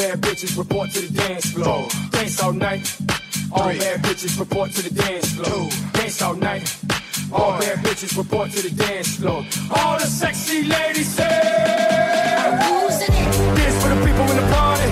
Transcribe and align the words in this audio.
bad 0.00 0.20
bitches 0.22 0.56
report 0.56 0.90
to 0.90 1.00
the 1.00 1.12
dance 1.12 1.52
floor. 1.52 1.86
Dance 2.10 2.42
all 2.42 2.54
night. 2.54 2.96
All 3.52 3.68
bad 3.68 4.00
bitches 4.02 4.38
report 4.38 4.70
to 4.72 4.82
the 4.82 4.94
dance 4.94 5.32
floor. 5.34 5.68
Dance 5.92 6.22
all 6.22 6.34
night. 6.34 6.64
All 7.30 7.58
bad 7.58 7.78
bitches 7.84 8.16
report 8.16 8.50
to 8.52 8.62
the 8.62 8.70
dance 8.70 9.16
floor. 9.16 9.44
All 9.76 9.98
the 9.98 10.06
sexy 10.06 10.64
ladies 10.64 11.08
say. 11.16 11.28
This 13.58 13.74
for 13.82 13.90
the 13.94 14.00
people 14.06 14.26
in 14.32 14.36
the 14.40 14.48
party. 14.56 14.88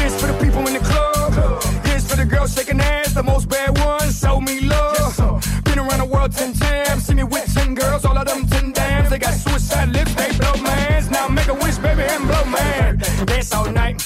This 0.00 0.18
for 0.18 0.28
the 0.32 0.38
people 0.42 0.66
in 0.66 0.74
the 0.78 0.84
club. 0.90 1.62
This 1.84 2.08
for 2.10 2.16
the 2.16 2.24
girls 2.24 2.54
shaking 2.54 2.80
ass. 2.80 3.12
The 3.12 3.22
most 3.22 3.50
bad 3.50 3.76
ones 3.78 4.18
show 4.18 4.40
me 4.40 4.60
love. 4.62 5.44
Been 5.64 5.78
around 5.78 5.98
the 5.98 6.10
world 6.10 6.32
ten 6.32 6.54
times. 6.54 7.04
See 7.04 7.14
me 7.14 7.24
with 7.24 7.52
ten 7.52 7.74
girls. 7.74 8.06
All 8.06 8.16
of 8.16 8.26
them 8.26 8.46
ten 8.46 8.72
dams. 8.72 9.10
They 9.10 9.18
got 9.18 9.34
suicide 9.34 9.90
lips. 9.90 10.14
They 10.14 10.30
blow 10.38 10.54
mans. 10.62 11.10
Now 11.10 11.28
make 11.28 11.48
a 11.48 11.54
wish, 11.54 11.76
baby, 11.76 12.02
and 12.02 12.26
blow 12.26 12.44
man. 12.46 12.96
Dance 13.26 13.52
all 13.52 13.70
night. 13.70 13.97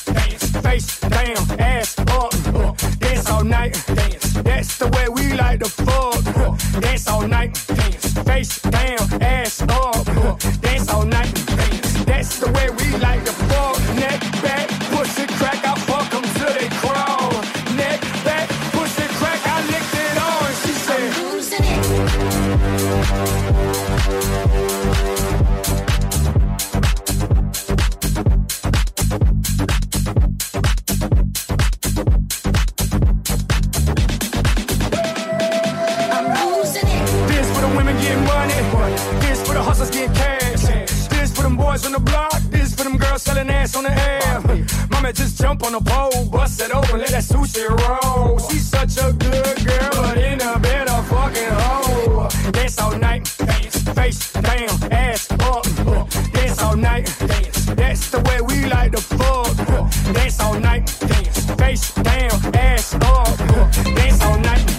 Dance 6.80 7.08
all 7.08 7.26
night. 7.28 7.52
dance. 7.66 8.12
Face 8.24 8.60
down, 8.62 9.22
ass 9.22 9.62
up. 9.62 10.06
Dance 10.60 10.88
all 10.90 11.04
night. 11.04 11.34
That's 12.06 12.38
the 12.40 12.50
way 12.52 12.70
we 12.70 12.98
like 12.98 13.24
to 13.24 13.31
on 45.74 45.82
the 45.82 45.90
pole, 45.90 46.24
bust 46.30 46.60
it 46.60 46.74
open, 46.74 46.98
let 46.98 47.09
that 47.09 47.23
sushi 47.23 47.66
roll. 47.68 48.38
She's 48.38 48.68
such 48.68 48.96
a 48.98 49.12
good 49.12 49.66
girl, 49.66 49.90
but 49.92 50.18
in 50.18 50.40
a 50.40 50.59
bed 50.59 50.88
a 50.88 51.02
fucking 51.04 51.52
hole. 51.62 52.29
Dance 52.52 52.79
all 52.79 52.98
night, 52.98 53.34
dance, 53.38 53.82
face 53.95 54.32
down, 54.32 54.92
ass 54.92 55.30
up. 55.30 55.64
Dance 56.32 56.62
all 56.62 56.76
night, 56.76 57.14
dance, 57.26 57.66
that's 57.66 58.10
the 58.10 58.20
way 58.20 58.40
we 58.40 58.66
like 58.68 58.92
to 58.92 59.01
fuck. 59.01 59.56
Dance 60.14 60.40
all 60.40 60.59
night, 60.59 60.84
dance, 61.01 61.51
face 61.54 61.92
down, 61.95 62.54
ass 62.54 62.95
up. 62.95 63.38
Dance 63.95 64.22
all 64.22 64.38
night, 64.38 64.72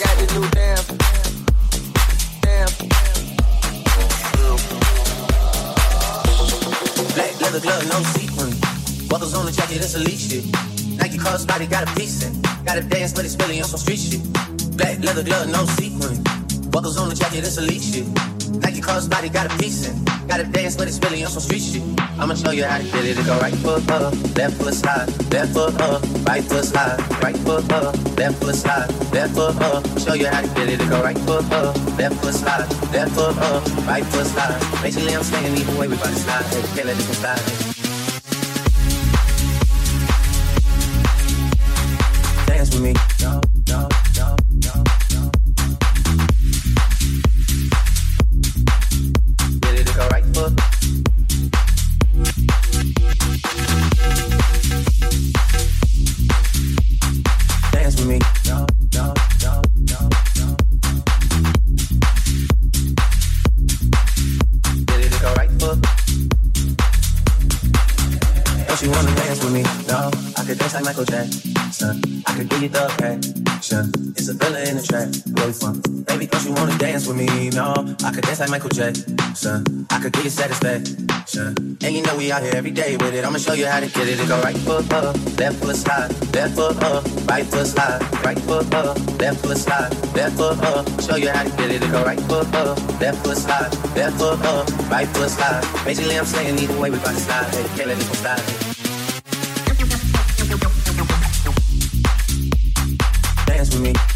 got. 0.00 0.20
Black 7.14 7.40
leather 7.40 7.60
glove, 7.60 7.86
no 7.88 8.02
sequin. 8.14 9.08
Buckles 9.08 9.34
on 9.34 9.44
the 9.46 9.52
jacket, 9.52 9.80
that's 9.80 9.94
elite 9.94 10.18
shit. 10.18 10.44
Nike 10.96 11.18
crossbody 11.18 11.68
got 11.68 11.90
a 11.90 11.94
piece 11.94 12.22
in. 12.22 12.40
Gotta 12.64 12.82
dance, 12.82 13.12
but 13.12 13.24
it's 13.24 13.36
really 13.36 13.60
on 13.60 13.68
some 13.68 13.80
street 13.80 13.98
shit. 13.98 14.76
Black 14.76 15.02
leather 15.04 15.22
glove, 15.22 15.48
no 15.48 15.64
sequin. 15.66 16.22
Buckles 16.70 16.96
on 16.96 17.08
the 17.08 17.14
jacket, 17.14 17.42
that's 17.42 17.58
elite 17.58 17.82
shit. 17.82 18.39
Nike 18.80 18.92
crossbody 18.92 19.32
got 19.32 19.52
a 19.52 19.58
piece 19.58 19.88
in. 19.88 20.04
Gotta 20.26 20.44
dance, 20.44 20.76
but 20.76 20.88
it's 20.88 20.98
really 21.00 21.24
on 21.24 21.30
some 21.30 21.42
street 21.42 21.60
shit. 21.60 21.82
I'ma 22.18 22.34
show 22.34 22.50
you 22.50 22.64
how 22.64 22.78
to 22.78 22.84
get 22.84 23.04
it. 23.04 23.16
To 23.16 23.22
go 23.24 23.38
right 23.40 23.54
foot 23.54 23.88
up, 23.90 24.14
left 24.36 24.56
foot 24.56 24.74
slide, 24.74 25.08
left 25.32 25.52
foot 25.52 25.80
up, 25.80 26.02
right 26.26 26.44
foot 26.44 26.64
slide, 26.64 26.98
right 27.22 27.36
foot 27.38 27.72
up, 27.72 27.94
left 28.16 28.42
foot 28.42 28.54
slide, 28.54 28.88
left 29.12 29.34
foot 29.34 29.56
up. 29.60 29.84
Show 29.98 30.14
you 30.14 30.26
how 30.26 30.40
to 30.40 30.48
get 30.48 30.68
it. 30.68 30.78
To 30.78 30.86
go 30.86 31.02
right 31.02 31.18
foot 31.18 31.50
up, 31.52 31.76
left 31.98 32.16
foot 32.22 32.34
slide, 32.34 32.68
left 32.92 33.12
foot 33.12 33.36
up, 33.38 33.86
right 33.86 34.04
foot 34.04 34.26
slide. 34.26 34.82
Basically, 34.82 35.14
I'm 35.14 35.22
saying 35.22 35.56
either 35.56 35.78
way 35.78 35.88
we 35.88 35.96
bout 35.96 36.06
to 36.06 36.14
slide. 36.14 36.44
Hey, 36.44 36.62
can't 36.74 36.86
let 36.86 36.96
this 36.96 37.18
slide. 37.18 37.40
Dance 42.46 42.70
with 42.74 42.82
me. 42.82 43.09
I 78.02 78.12
could 78.12 78.24
dance 78.24 78.40
like 78.40 78.48
Michael 78.50 78.70
Jackson. 78.70 79.86
I 79.90 80.00
could 80.00 80.12
give 80.12 80.24
you 80.24 80.30
satisfaction. 80.30 81.06
And 81.82 81.94
you 81.94 82.02
know 82.02 82.16
we 82.16 82.32
out 82.32 82.42
here 82.42 82.52
every 82.54 82.70
day 82.70 82.96
with 82.96 83.14
it. 83.14 83.24
I'ma 83.24 83.38
show 83.38 83.52
you 83.52 83.66
how 83.66 83.80
to 83.80 83.86
get 83.86 84.08
it. 84.08 84.18
It 84.18 84.26
go 84.26 84.40
right 84.40 84.56
foot 84.56 84.90
up, 84.92 85.16
left 85.38 85.56
foot 85.62 85.76
slide, 85.76 86.08
left 86.34 86.54
foot 86.54 86.82
up, 86.82 87.04
right 87.28 87.44
foot 87.44 87.66
slide, 87.66 88.00
right 88.24 88.38
foot 88.38 88.72
up, 88.72 88.96
left 89.20 89.44
foot 89.44 89.58
slide, 89.58 89.92
left 90.14 90.36
foot 90.36 90.58
up. 90.64 90.86
Show 91.02 91.16
you 91.16 91.28
how 91.28 91.42
to 91.42 91.50
get 91.50 91.70
it. 91.70 91.82
It 91.82 91.90
go 91.90 92.02
right 92.02 92.20
foot 92.20 92.54
up, 92.54 92.78
left 93.00 93.24
foot 93.24 93.36
slide, 93.36 93.70
left 93.94 94.16
foot 94.16 94.40
up, 94.46 94.90
right 94.90 95.08
foot 95.08 95.30
slide. 95.30 95.62
Basically, 95.84 96.18
I'm 96.18 96.24
saying 96.24 96.58
either 96.58 96.80
way 96.80 96.90
we 96.90 96.96
bout 96.98 97.14
to 97.14 97.20
slide. 97.20 97.54
Hey, 97.54 97.64
can't 97.76 97.88
let 97.88 97.98
this 97.98 98.08
one 98.08 98.16
slide. 98.16 98.42
Dance 103.46 103.74
with 103.74 103.82
me. 103.82 104.09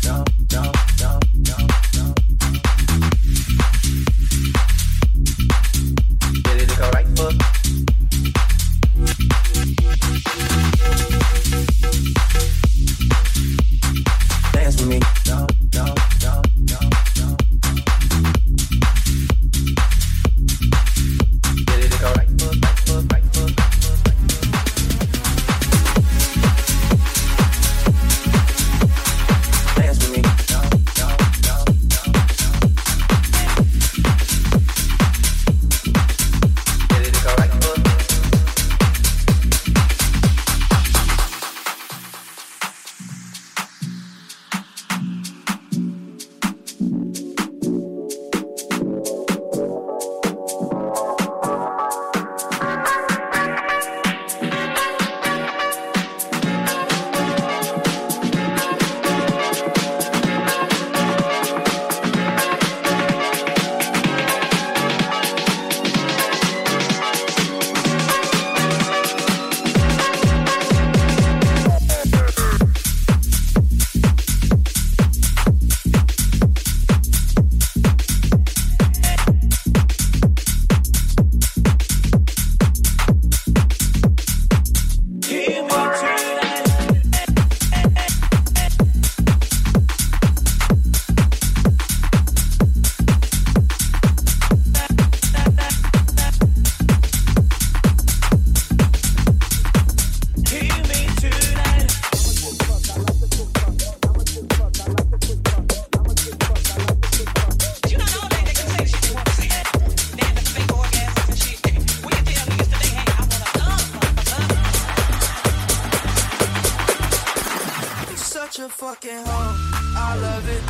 Such 118.54 118.66
a 118.66 118.68
fucking 118.68 119.24
hoe. 119.26 119.54
I 119.96 120.14
love 120.22 120.48
it. 120.48 120.62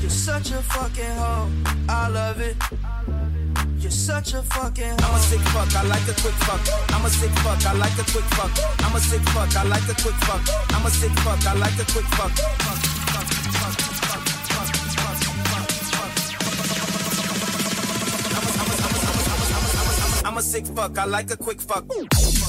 You're 0.00 0.10
such 0.10 0.50
a 0.50 0.60
fucking 0.62 1.16
hoe. 1.16 1.48
I 1.88 2.08
love 2.08 2.40
it. 2.40 2.56
You're 3.78 3.90
such 3.92 4.34
a 4.34 4.42
fucking 4.42 4.98
hoe. 4.98 5.06
I'm 5.06 5.14
a 5.14 5.20
sick 5.20 5.40
fuck, 5.54 5.76
I 5.76 5.82
like 5.86 6.08
a 6.08 6.14
quick 6.20 6.34
fuck. 6.42 6.60
I'm 6.88 7.04
a 7.04 7.08
sick 7.08 7.30
fuck, 7.44 7.64
I 7.66 7.72
like 7.72 7.96
a 7.98 8.04
quick 8.10 8.24
fuck. 8.34 8.50
I'm 8.80 8.96
a 8.96 9.00
sick 9.00 9.20
fuck, 9.30 9.56
I 9.56 9.62
like 9.62 9.88
a 9.88 9.94
quick 9.94 10.16
fuck. 10.26 10.42
I'm 10.74 10.86
a 10.86 10.90
sick 10.90 11.12
fuck, 11.22 11.46
I 11.46 11.54
like 11.54 11.78
a 11.78 11.84
quick 11.84 12.06
fuck. 12.16 12.32
I'm 20.24 20.36
a 20.36 20.42
sick 20.42 20.66
fuck, 20.66 20.98
I 20.98 21.04
like 21.04 21.30
a 21.30 21.36
quick 21.36 21.60
fuck. 21.60 22.45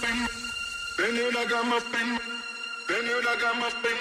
Then 0.00 1.16
you 1.16 1.32
like 1.32 1.52
I'm 1.52 1.72
a 1.72 1.80
spin, 1.80 2.18
then 2.88 3.06
you 3.06 3.22
like 3.22 3.44
I'm 3.44 3.62
a 3.62 3.70
spin 3.70 3.96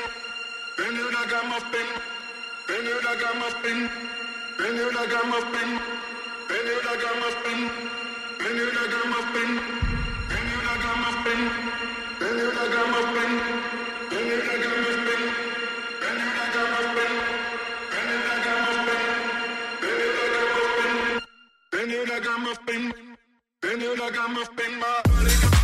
my 24.79 25.56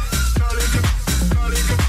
Charlie. 1.43 1.82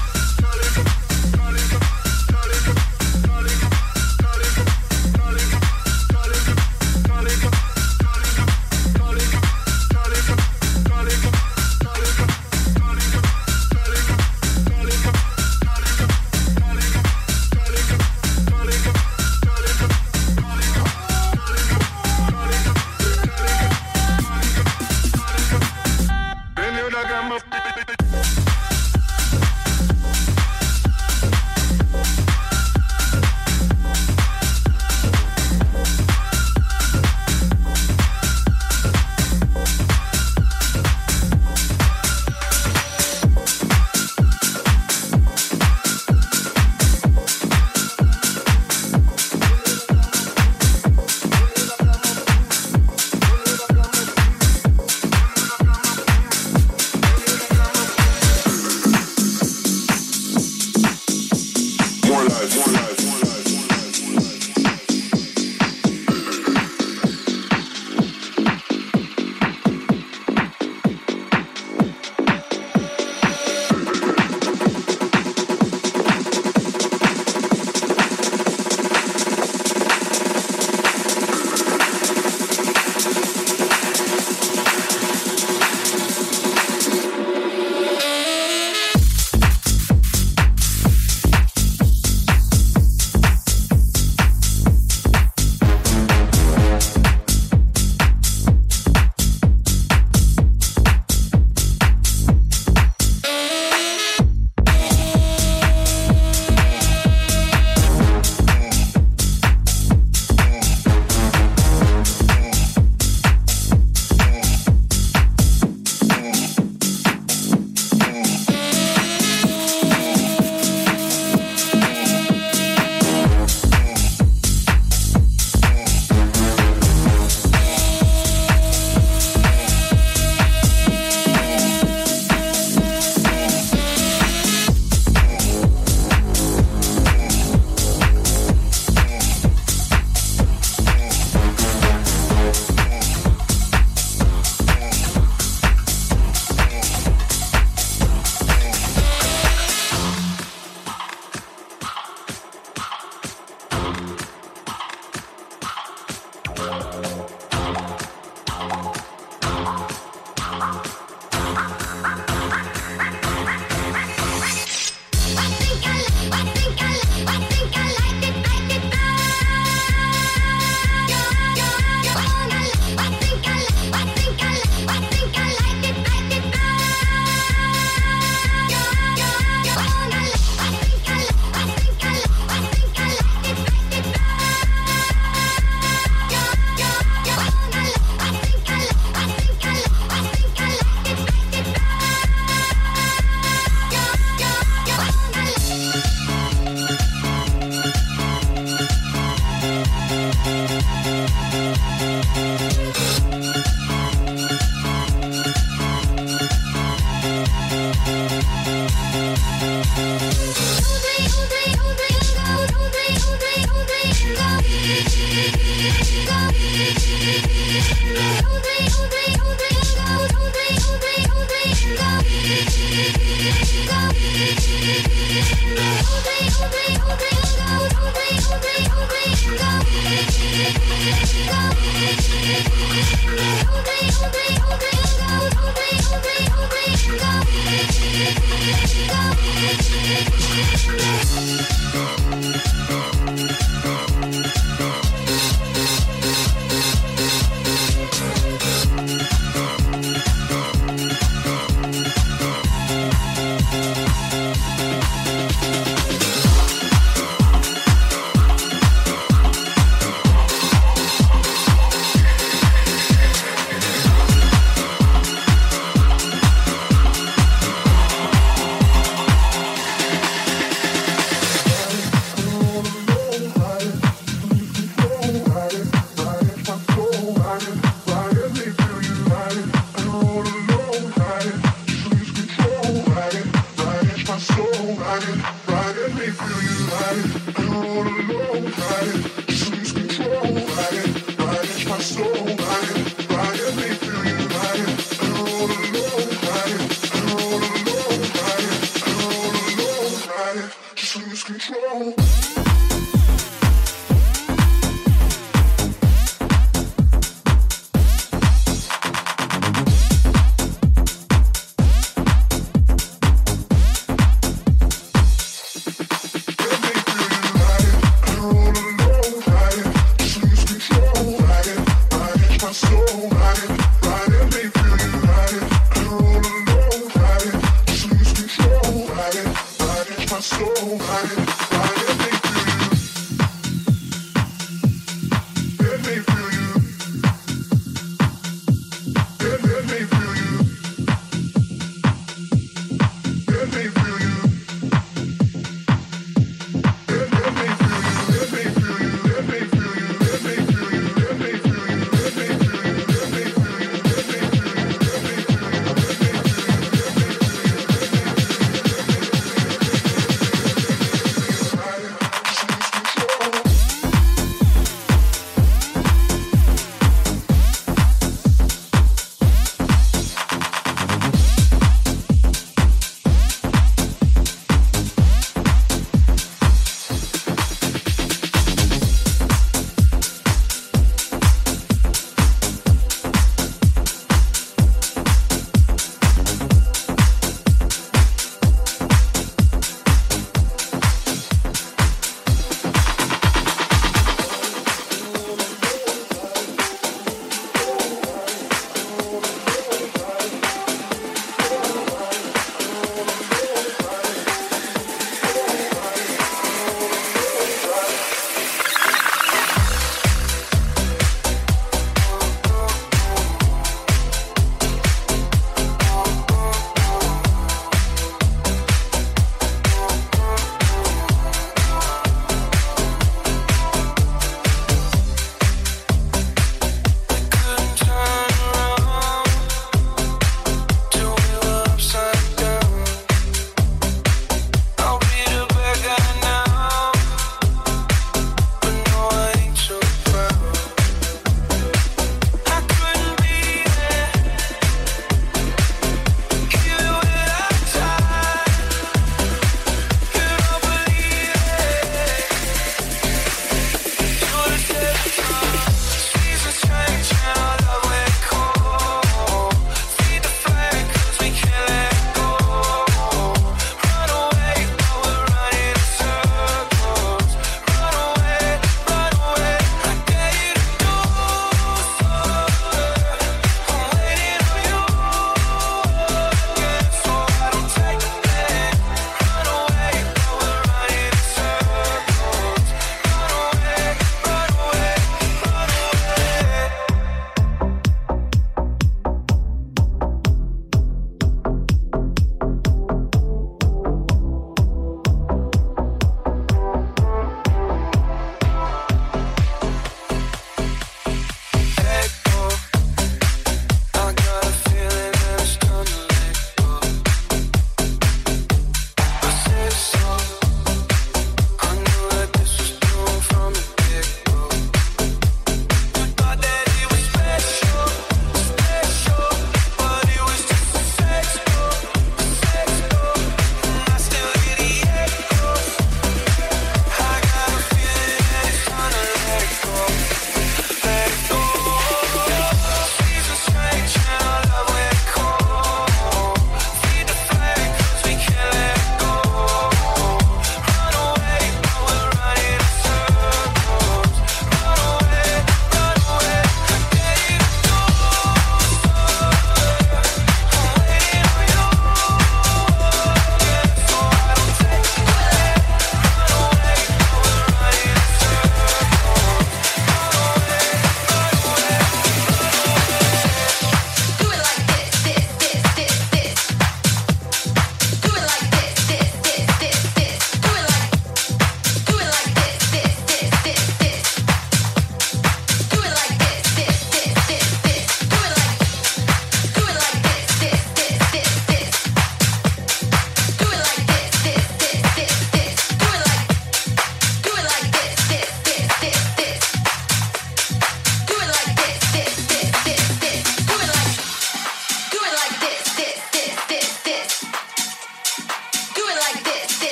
lose 301.17 301.43
control. 301.43 302.74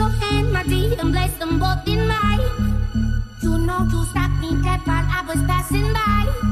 your 0.00 0.08
hand, 0.08 0.50
my 0.50 0.62
dear, 0.62 0.98
and 0.98 1.12
place 1.12 1.36
them 1.38 1.58
both 1.58 1.86
in 1.86 2.08
mine. 2.08 2.40
You 3.42 3.58
know 3.58 3.80
you 3.92 4.00
stopped 4.06 4.40
me 4.40 4.50
dead 4.62 4.80
while 4.88 5.06
I 5.18 5.20
was 5.28 5.40
passing 5.46 5.92
by. 5.92 6.49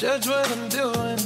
Judge 0.00 0.28
what 0.28 0.50
I'm 0.50 0.68
doing. 0.70 1.18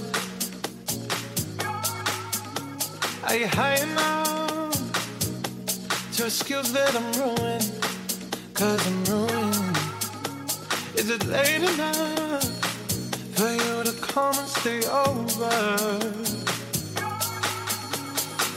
Are 3.25 3.37
you 3.37 3.47
high 3.47 3.77
enough 3.77 4.75
to 6.17 6.25
excuse 6.27 6.73
that 6.73 6.93
I'm 6.95 7.13
ruined? 7.21 7.71
Cause 8.53 8.87
I'm 8.89 9.05
ruined. 9.05 9.79
Is 10.97 11.09
it 11.09 11.25
late 11.27 11.63
enough 11.63 12.45
for 13.37 13.49
you 13.49 13.85
to 13.85 13.93
come 14.03 14.35
and 14.37 14.49
stay 14.49 14.81
over? 14.89 15.55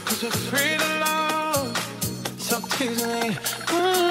Cause 0.04 0.22
we're 0.24 0.30
free 0.50 0.76
to 0.82 0.90
love, 1.06 1.68
so 2.38 2.60
tease 2.76 3.06
me. 3.06 4.07